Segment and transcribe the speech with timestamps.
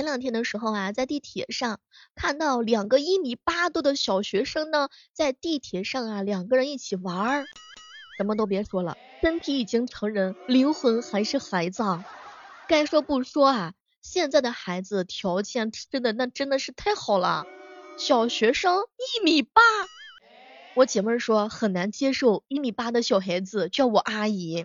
[0.00, 1.78] 前两天的时候啊，在地铁上
[2.14, 7.46] 看到两个一米八多的小学生呢，在地铁上啊，两个人一起玩儿，
[8.16, 11.82] 什么都别说了，身体已经成人，灵魂还是孩子。
[11.82, 12.02] 啊
[12.66, 17.44] 该说不说啊，现在的孩子条件真的那真的是太好了，
[17.98, 19.60] 小学生一米八，
[20.76, 24.64] 我姐妹说很难接受一米八的小孩子叫我阿姨。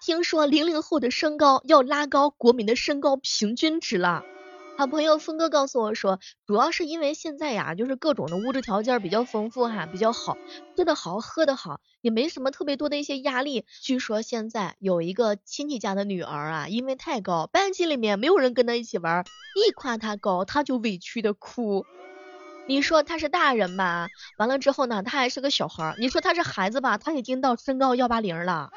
[0.00, 4.24] 听说零零后的身高要拉高国民的身高平均值了。
[4.78, 10.36] 好朋友峰哥告诉我说，主要是因为现在呀，就是各种的物质条件比较丰富哈，比较好，
[10.76, 13.64] 吃的好，喝的好，也没什么特别多的一些压力。
[13.80, 19.24] 据说现在有一个亲戚家的女儿啊，因为太高，班级里面没有人跟她一起玩，
[19.66, 21.86] 一夸她高，她就委屈的哭。
[22.68, 25.96] 你说她是大人吧，完了之后呢，她还是个小孩儿。
[25.98, 28.70] 你说她是孩子吧，她已经到身高幺八零了。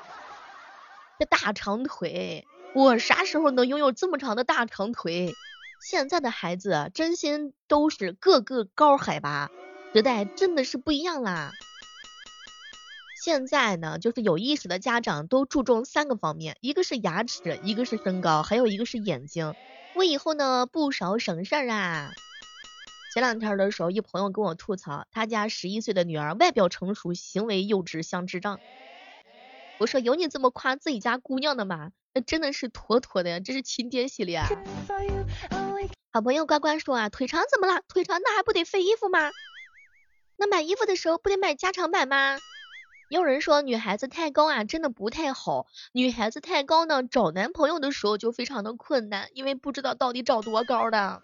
[1.19, 5.33] 这大长腿，我啥时候能拥有这么长的大长腿？
[5.81, 9.52] 现在的孩子真心都是个个高海拔，
[9.94, 11.52] 时代真的是不一样啦。
[13.21, 19.55] 现在呢，就是有意识的家长都注重三个方面，一个是牙齿，一个是身高，还有一个是眼睛，
[19.95, 22.13] 为以后呢不少省事儿啊。
[23.13, 28.61] 前两天的时候，一朋友跟我吐槽，他家十一岁的女儿外表成熟，行为幼稚，像智障。
[29.80, 31.91] 我说有你这么夸自己家姑娘的吗？
[32.13, 34.49] 那真的是妥妥的呀，这是亲爹系列啊。
[36.11, 37.81] 好朋友乖乖说啊，腿长怎么了？
[37.88, 39.31] 腿长那还不得费衣服吗？
[40.35, 42.38] 那买衣服的时候不得买加长版吗？
[43.09, 45.66] 也有人说女孩子太高啊，真的不太好。
[45.94, 51.22] 女孩子太高呢，找男朋友的时候就非常的困难，因为不知道到底找多高的。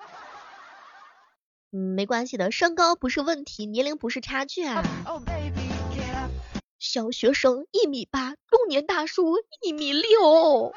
[1.71, 4.83] 嗯，没关系的，身高不是问题，年龄不是差距啊。
[6.77, 8.35] 小学生一米八，
[8.67, 10.73] 年大叔一米六，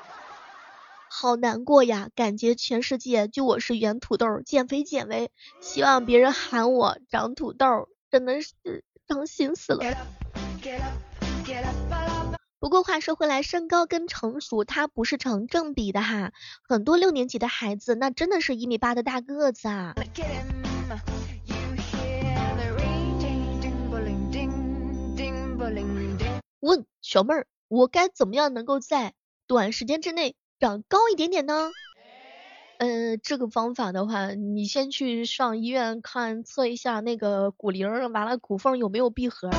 [1.10, 2.10] 好难过呀！
[2.14, 9.84] 感觉全世界就我是圆土豆，减肥减肥，希望别人喊我长土豆，真的是伤心死了。
[12.60, 16.32] 不过话说回来，身高跟成熟它不是成正比的哈，
[16.68, 19.94] 很多六年级的孩子那真的是一米八的大个子啊。
[26.60, 29.12] 问小妹儿，我该怎么样能够在
[29.46, 31.70] 短时间之内长高一点点呢？
[32.78, 39.50] 呃，这个方法的话，你先去上医院看测一下那个骨龄，完了骨缝有没有闭合。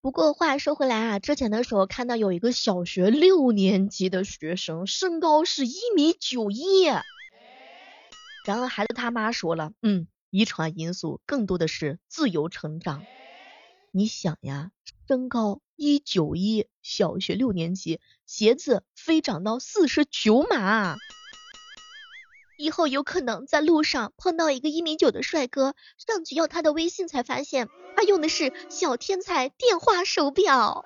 [0.00, 6.84] 不过话说回来啊，之前的时候看到有一个小学六年级的学生，身高是一米九一。
[8.46, 13.04] 然后孩子他妈说了，嗯，遗传因素更多的是自由成长。
[13.90, 14.70] 你想呀，
[15.06, 20.96] 身高一九一，小学六年级，鞋子飞长到四十九码，
[22.58, 30.84] 以后有可能在路上碰到一个一米九的帅哥，上去要他的微信，才发现他用的是小天才电话手表。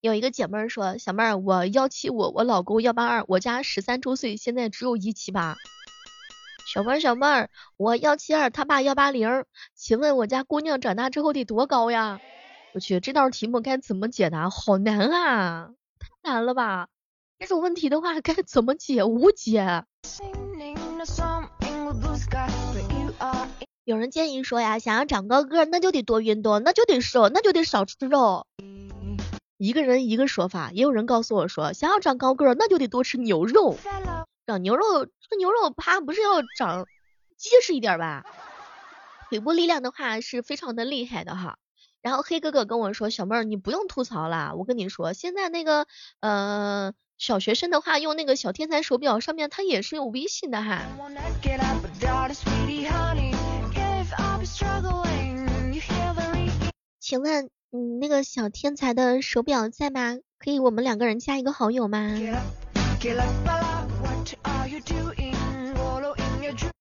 [0.00, 5.56] 有一个姐妹说，小妹儿，我幺七五，我老公幺八二，我家十三周岁，现在只有一七八。
[6.68, 7.48] 小妹儿，小妹儿，
[7.78, 12.20] 我幺七二，他爸幺八零，请问我家姑娘长大之后得多高呀？
[12.74, 14.50] 我去，这道题目该怎么解答？
[14.50, 16.88] 好难啊，太难了吧？
[17.38, 19.02] 这种问题的话该怎么解？
[19.02, 19.84] 无解。
[23.84, 28.46] 有人建议说呀，想要长高个儿，那就得多运动，那就得瘦，那就得少吃肉。
[29.56, 33.78] 一个人一个说法，也有人告诉我说，想要长高个儿，那就得多吃牛肉。
[34.48, 36.86] 长牛肉，这牛肉趴不是要长
[37.36, 38.24] 结实一点吧？
[39.28, 41.58] 腿部力量的话是非常的厉害的哈。
[42.00, 45.86] 然后黑哥哥跟我说，小妹儿你不用吐槽了，我跟你说，现在那个
[46.20, 50.80] 呃小学生的话用那个小天才手表上面它也是有微信的哈。
[56.98, 60.16] 请问你那个小天才的手表在吗？
[60.38, 62.18] 可以我们两个人加一个好友吗？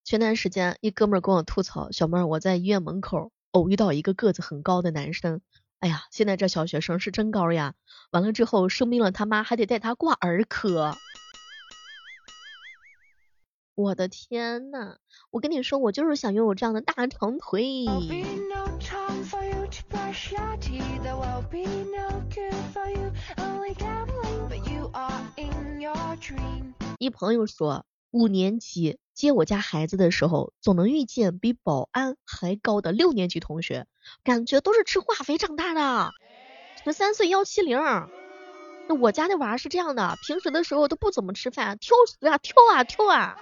[0.08, 5.42] 前段时间，一哥们儿跟我吐槽，小妹儿，我在医院门口偶遇到一个个子很高的男生，
[5.80, 7.74] 哎呀，现在这小学生是真高呀！
[8.12, 10.96] 完了之后生病了，他妈还得带他挂儿科。
[13.76, 14.96] 我的天呐，
[15.30, 17.66] 我跟你说，我就是想拥有这样的大长腿。
[26.98, 33.88] 一朋友说，五年级接我家孩子的时候，总能遇见比保安还高的六年级同学，
[34.24, 36.12] 感觉都是吃化肥长大的。
[36.86, 37.80] 十三岁幺七零。
[38.88, 43.38] 那我家那娃是这样的，平时的时候都不怎么吃饭，挑食啊，挑啊挑啊。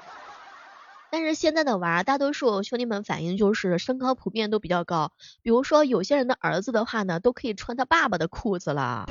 [1.12, 5.12] 但是现在的娃，大多数兄弟们反映就是身高普遍都比较高，
[5.42, 9.10] 比如说有些人的儿子的话呢，都可以穿他爸爸的裤子了。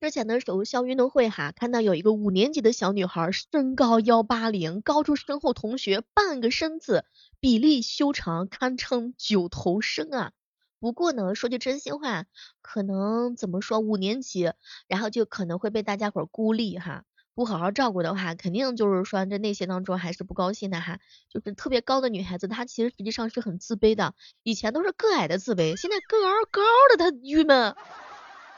[0.00, 7.06] 之前的时候，校运动会哈，看到有一个五年级的小女孩，身高幺八零，高出身后同学半个身子，
[7.40, 10.32] 比例修长，堪称九头身啊。
[10.78, 12.26] 不过呢，说句真心话，
[12.60, 14.52] 可能怎么说，五年级，
[14.86, 17.04] 然后就可能会被大家伙孤立哈，
[17.34, 21.00] 不好好照顾的话，肯定就是说这内心当中还是不高兴的哈。
[21.28, 24.14] 就是特别高的女孩子，她其实实际上是很自卑的，
[24.44, 27.74] 以前都是个矮的自卑，现在个儿高的她郁闷，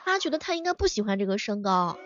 [0.04, 1.98] 她觉得她应该不喜欢这个身高，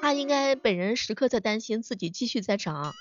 [0.00, 2.92] 她应该本人时刻在担心自己继续在长。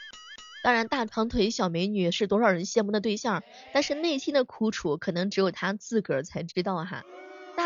[0.61, 3.41] 当然，大长腿小美女是多少人羡慕的对象，
[3.73, 7.05] 但是内心的苦楚可能只有她自个儿才知道哈。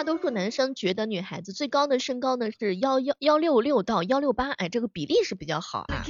[0.03, 6.03] 多数男生觉得女孩子最高的身高呢是幺幺幺六六到幺六八，哎，这个比例是比较好啊。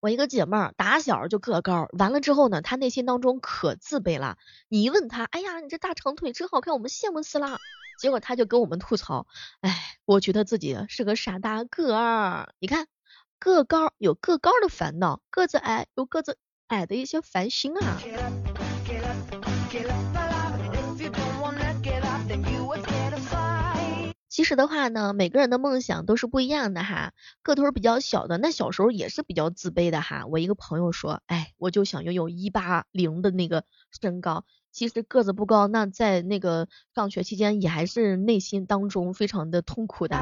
[0.00, 4.36] 我一个姐妹儿打小就个高，完了之后呢，她内心当中可自卑了。
[4.68, 7.58] 你一问她，哎呀，你这大长腿真好看，我们羡慕死了。
[7.98, 9.26] 结果她就跟我们吐槽，
[9.60, 12.52] 哎，我觉得自己是个傻大个儿。
[12.58, 12.86] 你看。
[13.40, 18.00] 个高有个高的烦恼，个子矮有个子矮的一些烦心啊。
[24.34, 27.12] 其实的话呢，每个人的梦想都是不一样的哈。
[27.44, 30.26] 个头比较小的，那小时候也是比较自卑的哈。
[30.26, 34.44] 我一个朋友说，哎，我就想拥有一八零的那个身高。
[34.72, 36.66] 其实个子不高，那在那个
[36.96, 40.16] 上学期间也还是内心当中非常的痛苦的。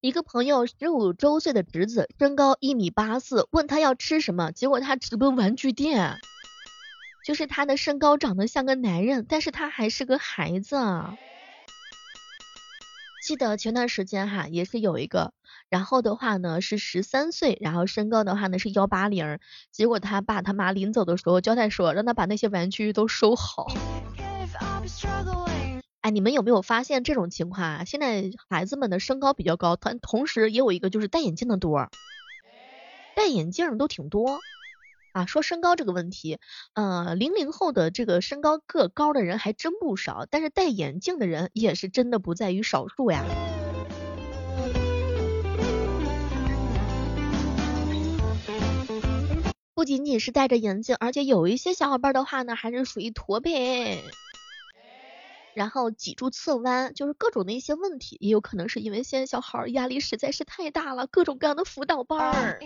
[0.00, 6.18] 一个朋友十五周岁的侄子，身高一米八四，问他要吃什么，结果他直奔玩具店。
[7.22, 10.78] 就是他的身高长得像个男人，但是他还是个孩子。
[13.22, 15.34] 记得前段时间哈，也是有一个，
[15.68, 19.38] 然后的话呢是十三岁，然后身高的话呢是幺八零，
[19.70, 23.66] 结果他爸他妈临走的时候交代说，让他把那些玩具都收好。
[26.10, 27.84] 你们有没有发现这种情况啊？
[27.84, 31.88] 现在孩子们的身高比较高，但同时也有一个就是戴眼镜的多，
[33.14, 34.40] 戴眼镜都挺多。
[35.12, 36.38] 啊，说身高这个问题，
[36.74, 43.24] 呃，零零后的这个身高个高的人还真不少，但是戴眼镜的人也是真的不在于少数呀。
[49.74, 54.04] 不仅仅是戴着眼镜，而且有一些小伙伴的话呢，还是属于驼背，
[55.54, 62.60] 然后脊柱侧弯，就是各种的一些问题，也有可能是因为现在小孩压力实在是太大了，各种各样的辅导班儿。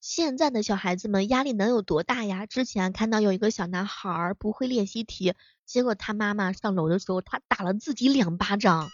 [0.00, 2.46] 现在的小孩子们压力能有多大呀？
[2.46, 5.34] 之前看到有一个小男孩不会练习题，
[5.64, 8.90] 结果他妈妈上楼的时候，他打了自己两巴掌。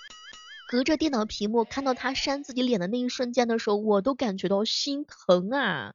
[0.68, 5.92] 隔着电脑屏幕看到他扇自己脸的那一瞬间的时候，我都感觉到心疼啊。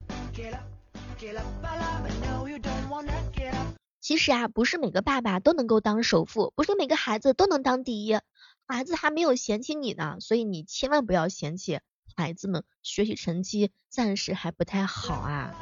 [3.99, 8.17] 其实啊，不是每个爸爸都能够当首富，不是每个孩子都能当第一。
[8.65, 11.81] 孩子还没有嫌弃你呢，所以你千万不要嫌弃
[12.15, 15.53] 孩子们学习成绩暂时还不太好啊。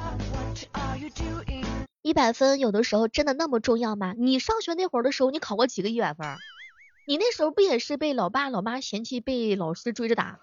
[2.02, 4.14] 一百分有的时候真的那么重要吗？
[4.16, 6.28] 你上学那会儿的时候，你考过几个一百分？
[7.10, 10.38] 你那时候不也是被老爸老妈嫌弃，被老师追着打？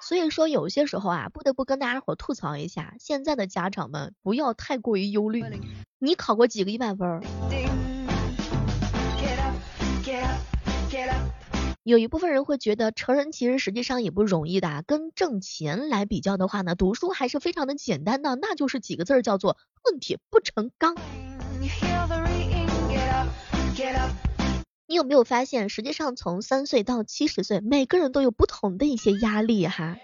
[0.00, 5.42] 所以说有些时候啊，不得不跟大家伙吐槽一下，现在的家长们不要太过于忧虑。
[5.98, 7.20] 你考过几个一百分？
[11.82, 20.94] 有一部分人会觉得成人其实实际上也不容易的，跟挣钱来比较的话呢，读书还是非常的简单的，那就是几个字儿叫做恨铁不成钢。
[24.90, 29.98] 你有没有发现，实际上从三岁到七十岁，每个人都有不同的一些压力哈。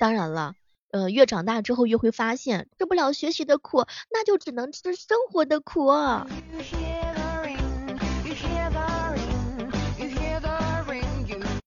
[0.00, 0.56] 当然了，
[0.90, 5.92] 呃，越长大之后越会发现，吃不了学习的苦，那就只能吃生活的苦。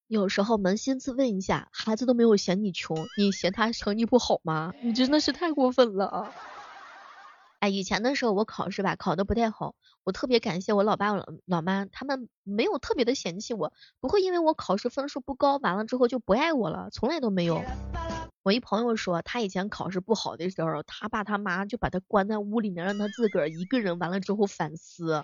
[0.09, 4.73] 有时候扪心自问一下，孩子都没有嫌你穷，你嫌他成绩不好吗？
[4.81, 6.33] 你真的是太过分了。
[7.59, 9.73] 哎，以前的时候我考试吧考的不太好，
[10.03, 17.63] 我特别感谢我老爸老老妈，他们没有特别的嫌弃我，不会因为我考试分数不高，完了之后就不爱我了，从来都没有。
[18.43, 25.23] 我一朋友说，他以前考试不好的时候，他爸他妈就把他关在屋里面，让他自个儿一个人完了之后反思。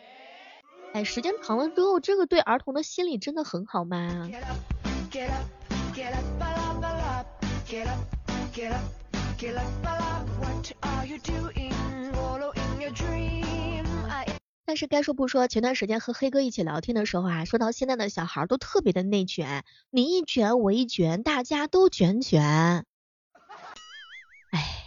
[0.93, 4.27] 哎，时间长了之后，这个对儿童的心理真的很好吗？
[14.65, 22.85] 但是该说不说，前段时间和黑哥一起聊天的时候啊，说到现在的小孩都特别的内卷，你一卷我一卷，大家都卷卷。
[24.49, 24.85] 哎，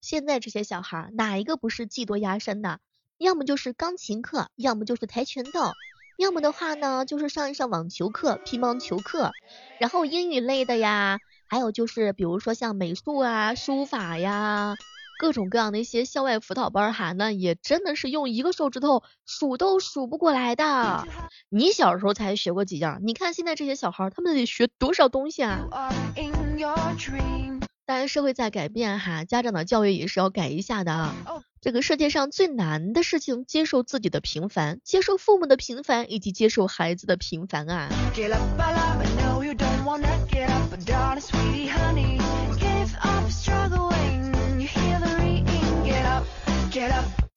[0.00, 2.80] 现在这些小孩哪一个不是技多压身的？
[3.18, 5.74] 要么就是钢琴课，要么就是跆拳道，
[6.16, 9.32] 要么的话呢，就是上一上网球课、乒乓球课，
[9.78, 11.18] 然后英语类的呀。
[11.48, 14.76] 还有就是，比如说像美术啊、书法呀，
[15.16, 21.06] 各种各样的一些校外辅导班哈，那也真的是用一个手指头数都数不过来的。
[21.48, 25.68] 你小时候才学过几样，你看现在这些小孩，他们得学多少东西啊？
[27.86, 31.14] 当然，社会在改变哈，家长的教育也是要改一下的啊。
[31.60, 37.88] 这个世界上最难的事情，接受自己的平凡，接受父母的平凡，以及接受孩子的平凡啊。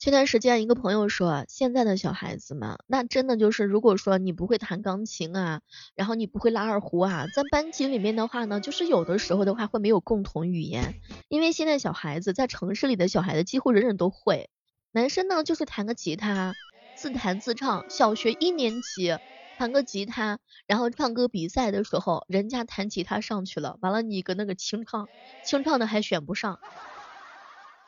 [0.07, 5.59] 前段时间一个朋友说，现在的小孩子们，那真的就是，如果说你不会弹钢琴啊，
[5.95, 10.95] 然后你不会拉二胡啊，在班级里面的话呢，就是有的时候的话会没有共同语言，
[11.27, 14.49] 因为现在小孩子在城市里的小孩子几乎人人都会，
[14.93, 16.55] 男生呢就是弹个吉他，
[16.95, 19.17] 自弹自唱，小学一年级。
[19.57, 25.09] 弹个吉他，然后唱歌比赛的时候，人家弹吉他上去了，完了你搁那个清唱，
[25.43, 26.59] 清唱的还选不上。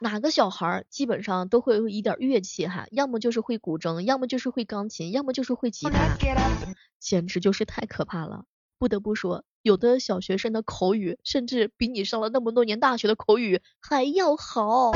[0.02, 6.18] 哪个小孩基本上都会有一点乐器哈，要么就是会古筝，要么就是会钢琴，要么就是会吉他，
[7.00, 8.46] 简直就是太可怕了。
[8.78, 14.94] 不得不说，有的小学生的口语，甚至比你上了那么多年大学的口语还要好。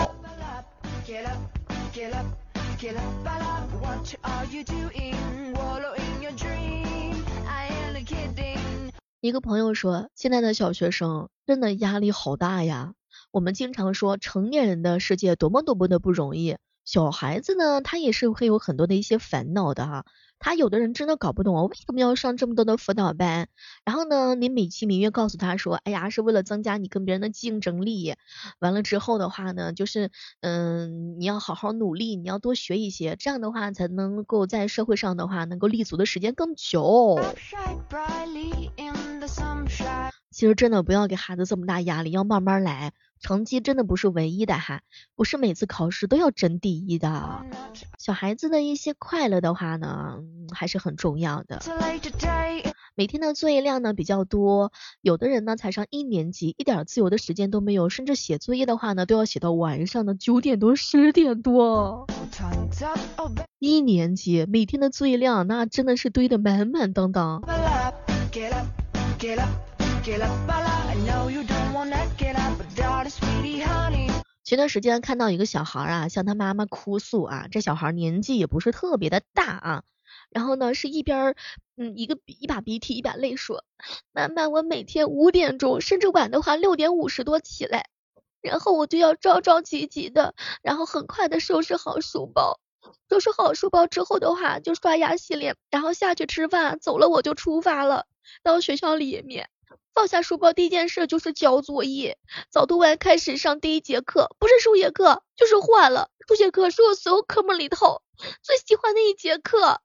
[9.19, 12.93] 一个朋友说，现在的小学生真的压力好大呀。
[13.33, 16.57] 我们经常说，成年人的世界多么多么的不容易。
[16.85, 20.05] 小孩子呢，他也是会有很多的一些烦恼的哈。
[20.37, 23.47] 他有的人真的搞不懂啊，为什么要上这么多的辅导班？
[23.85, 28.13] 然后呢，你美其名曰告诉他说，哎呀，是为了增加你跟别人的竞争力。
[28.59, 30.11] 完了之后的话呢，就是
[30.41, 37.19] 嗯，你要好好努力，你要多学一些，这样的话才能够在社会上的话能够立足的时间更久。
[40.29, 42.93] 其实真的不要给孩子这么大压力，要慢慢来。
[43.23, 44.81] 成绩真的不是唯一的哈，
[45.15, 47.45] 不是每次考试都要争第一的。
[47.97, 50.19] 小孩子的一些快乐的话呢，
[50.51, 51.61] 还是很重要的。
[52.95, 62.05] 每天的作业量呢比较多，有的人呢才上一年级，一点自由的时间都没有，甚至写作业的话呢都要写到晚上的九点多、十点多。
[63.59, 67.41] 一年级每天的作业量那真的是堆得满满当当。
[74.43, 79.83] 前段时间看到一个小孩啊，向他妈妈哭诉啊，这小孩年纪也不是特别的大啊，
[80.29, 81.35] 然后呢是一边
[81.77, 83.63] 嗯一个一把鼻涕一把泪说，
[84.11, 87.87] 妈妈我每天五点钟甚至晚的话六点五十多起来，
[88.41, 92.59] 然后我就要着着急急的，然后很快的收拾好书包，
[93.09, 98.05] 收拾好书包之后的话就刷牙洗脸，然后下去吃饭，走了我就出发了，
[98.43, 99.49] 到学校里面。
[99.93, 102.17] 放下书包，第一件事就是交作业。
[102.49, 106.09] 早读完，开始上第一节课，不是数学课，就是换了。
[106.27, 108.01] 数学课是我所有科目里头
[108.41, 109.81] 最喜欢的一节课，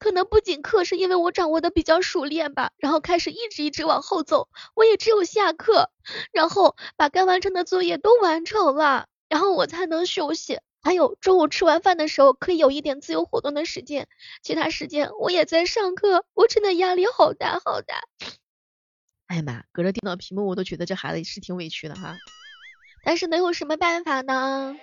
[0.00, 2.72] 可能不仅课是因为我掌握的比较熟练吧。
[2.76, 5.90] 然后开始一直一直往后走，我也只有下课，
[6.32, 10.58] 然后把该完成的作业都完成了，然后我才能休息。
[10.82, 14.08] 还有中午吃完饭的时候，可以有一点自由活动的时间，
[14.42, 18.02] 其他时间我也在上课，我真的压力好大好大。
[19.26, 22.18] 哎呀妈，隔着电脑屏幕我都觉得这孩子是挺委屈的哈，
[23.04, 24.76] 但是能有什么办法呢？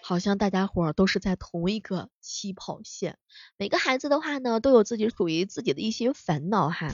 [0.00, 3.18] 好像大家伙都是在同一个起跑线，
[3.56, 6.88] 每个孩子的话呢都有自己属于自己的一些烦恼哈。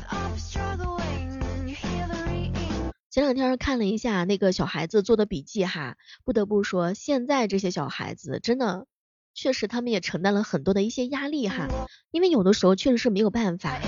[3.14, 8.88] 前两天看了一下那个小孩子做的笔记哈，不得不说现在这些小孩子真的
[9.34, 11.68] 确实他们也承担了很多的一些压力哈，
[12.10, 13.80] 因为有的时候确实是没有办法。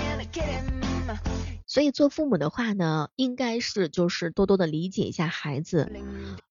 [1.65, 5.91] 所以做父母的话呢，应该是就是多多的理解一下孩子，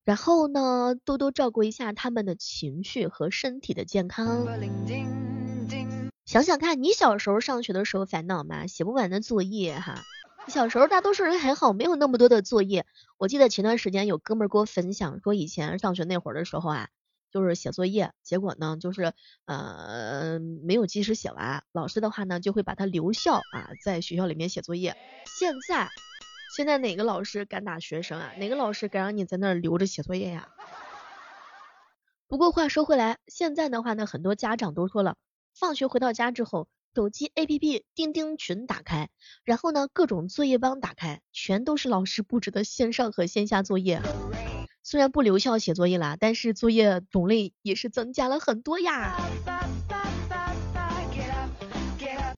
[0.03, 4.45] 然后呢，多多照顾一下他们的情绪和身体的健康。
[6.25, 8.67] 想想看你小时候上学的时候烦恼吗？
[8.67, 10.03] 写不完的作业哈。
[10.47, 12.85] 小时候大多数人还好，没有那么多的作业。
[13.17, 16.89] 我记得前段时间有哥们儿给我分享说，以前上学那会儿的时候啊。
[17.29, 19.13] 就是写作业，结果呢，就是
[19.45, 24.95] 呃没有及时写完，老师的话呢就会把他留校啊，在学校里面写作业。
[25.37, 25.89] 现在
[26.55, 28.31] 现在哪个老师敢打学生啊？
[28.37, 30.47] 哪个老师敢让你在那儿留着写作业呀？
[32.29, 35.17] 不过话说回来，现在的话呢，很多家长都说了，
[35.53, 39.09] 放学回到家之后，手机 APP 钉钉群打开，
[39.43, 44.01] 然后呢各种作业帮打开，全都是老师布置的线上和线下作业。
[44.81, 49.15] 虽然不留校写作业了，但是作业种类也是增加了很多呀。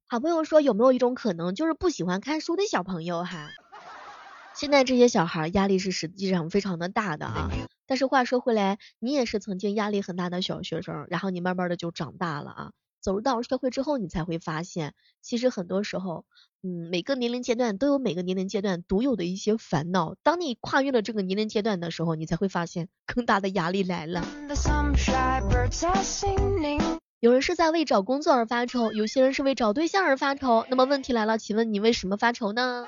[0.10, 3.52] 好朋友说有没有一种可能，就是不喜欢看书的小朋友哈？
[4.54, 7.50] 现在这些小孩压力是实际上非常的大的啊。
[7.88, 12.72] 但是话说回来，你也是曾经压力很大的小学生，然后你慢慢的就长大了啊。
[13.02, 16.26] 走入到社会之后，你才会发现，其实很多时候，
[16.62, 20.16] 嗯，每个年龄阶段都有每个年龄阶段独有的一些烦恼。
[20.24, 24.26] 当你跨越了这个年龄阶段的时候，你才会发现更大的压力来了。
[27.22, 30.66] 有人是在为找工作而发愁，有些人是为找对象而发愁。
[30.70, 32.88] 那么问题来了，请问你为什么发愁呢？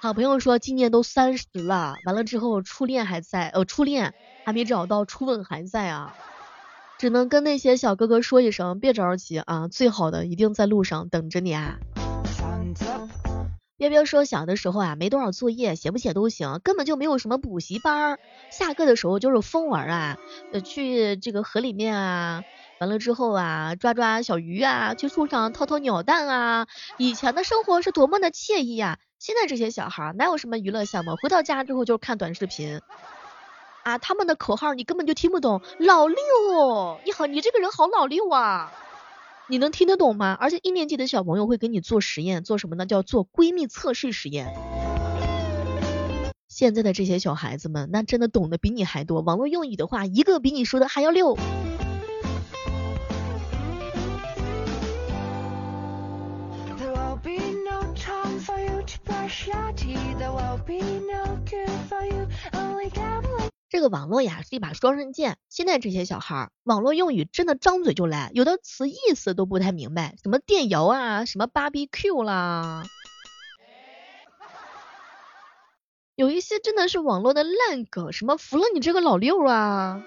[0.00, 6.14] 好朋友说，今年都三十了，完了之后初恋还在，呃，初恋还没找到，初吻还在啊。
[7.00, 11.78] 只能跟那些小哥哥说一声，别着急啊，最好的一定在路上等着你啊。
[13.78, 18.18] 彪彪说小的时候啊，没多少作业，写不写都行，根本就没有什么补习班，
[18.50, 20.18] 下课的时候就是疯玩啊，
[20.52, 22.44] 呃，去这个河里面啊，
[22.80, 26.66] 完了之后啊，抓抓小鱼啊，去树上掏掏鸟蛋啊，
[26.98, 32.82] 以前的生活是多么的惬意啊，现在这些小孩哪有什么娱乐项目，回到家之后就是看短视频。
[33.82, 35.62] 啊，他们的口号你根本就听不懂。
[35.78, 36.16] 老六，
[37.04, 38.72] 你好，你这个人好老六啊，
[39.48, 40.36] 你能听得懂吗？
[40.38, 42.86] 而且一年级的小朋友会给你做实验，做什么呢？
[42.86, 44.54] 叫做闺蜜测试实验。
[46.48, 49.22] 现在的这些小孩子们，那真的懂得比你还多。
[49.22, 51.38] 网络用语的话，一个比你说的还要溜。
[63.70, 72.82] 这个网络呀是一把双刃剑，现在这些小孩儿网络用语真的张嘴就来，有的词意思都不太明白，什么电摇啊，什么芭比 Q 啦，
[76.16, 80.02] 有一些真的是网络的烂梗，什么服了你这个老六啊！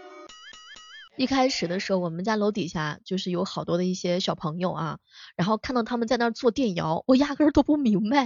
[1.16, 5.00] 一开始的时候，我们家楼底下就是有好多的一些小朋友啊，
[5.38, 8.26] 然后看到他们在那做电摇，我压根都不明白。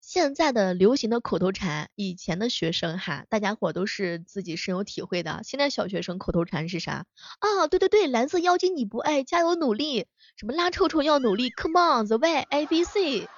[0.00, 5.40] 现在的流行的口头禅，以前的学生哈，大家伙都是自己深有体会的。
[5.44, 7.06] 现在小学生口头禅是啥？
[7.38, 10.06] 啊，对对对，蓝色妖精你不爱，加油努力，
[10.36, 13.28] 什么拉臭臭要努力，Come on the way A B C，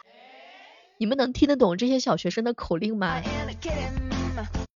[0.98, 3.20] 你们能听得懂这些小学生的口令吗？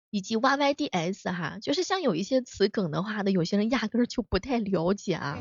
[0.09, 5.37] 以及 Y Y D S 哈，就是像有一些词梗的话呢，有些人压根儿就不太了解啊。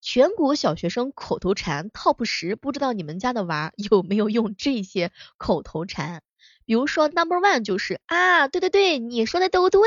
[0.00, 6.22] 全国小学生口头禅 Top 十，不知道你们家的娃有没有用这些口头禅？
[6.64, 9.80] 比如说 Number One 就是啊，对对对，你说的都对。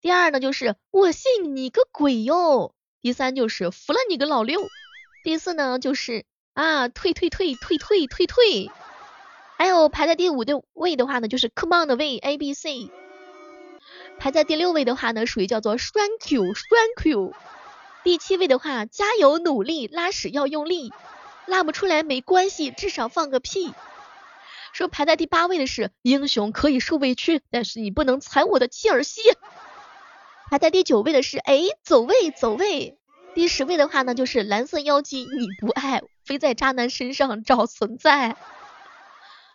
[0.00, 2.74] 第二呢就是我信你个鬼哟。
[3.00, 4.60] 第三就是服了你个老六。
[5.24, 8.70] 第四呢就是啊，退退退退退退退。
[9.58, 12.92] 还有排在第五的位的话呢，就是 Come on 的位 A B C。
[14.20, 17.34] 排在第六位的话呢，属于叫做 Thank you，Thank you。
[18.04, 20.92] 第七位的话，加油努力，拉屎要用力，
[21.44, 23.74] 拉不出来没关系，至少放个屁。
[24.72, 29.22] 说排在第八位的是英雄可以受委屈，但是你不能踩我的切尔西。
[30.48, 32.96] 排在第九位的是哎，走位走位。
[33.34, 38.36] 第十位的话呢，就是蓝色妖姬你不爱，非在渣男身上找存在。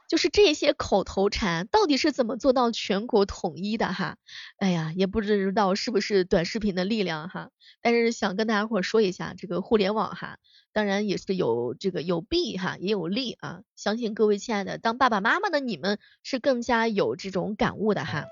[0.09, 4.17] 就是这些口头禅到底是怎么做到全国统一的哈？
[4.57, 7.49] 哎呀，也不知道是不是短视频的力量哈。
[7.81, 10.37] 但是想跟大家伙说一下，这个互联网哈，
[10.71, 13.61] 当然也是有这个有弊哈，也有利啊。
[13.75, 18.25] 相信各位亲爱的当爸爸妈妈的你们是更加有这种感悟的哈。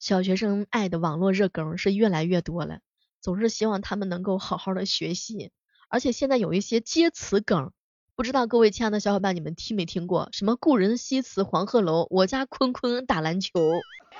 [0.00, 2.80] 小学生爱的网络热梗是越来越多了，
[3.20, 5.52] 总是希望他们能够好好的学习，
[5.88, 7.72] 而且现在有一些接词梗。
[8.16, 13.60] 不知道各位亲爱的小伙伴，你们听没听过什么故人西辞黄鹤楼，我家坤坤打篮球，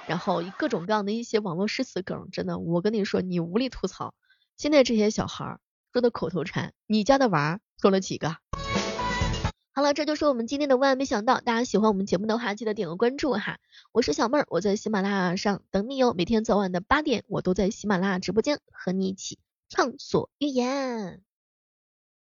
[0.06, 4.12] 然后各种各样的一些网络诗词梗，真的，我跟你说，你无力吐槽。
[4.58, 5.60] 现在这些小孩儿
[5.94, 8.36] 说的口头禅，你家的娃说了几个？
[9.72, 11.40] 好了，这就是我们今天的万万没想到。
[11.40, 13.60] 大家喜欢我们节目的话，记得点个关注哈。
[13.92, 16.12] 我是小妹儿，我在喜马拉雅上等你哟。
[16.12, 19.38] 每天早晚的八点，我都在喜马拉雅直播间和你一起
[19.70, 21.22] 畅所欲言。